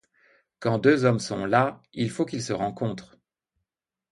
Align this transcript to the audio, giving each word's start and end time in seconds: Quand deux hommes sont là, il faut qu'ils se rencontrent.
Quand 0.59 0.79
deux 0.79 1.05
hommes 1.05 1.19
sont 1.19 1.45
là, 1.45 1.79
il 1.93 2.09
faut 2.09 2.25
qu'ils 2.25 2.41
se 2.41 2.53
rencontrent. 2.53 3.19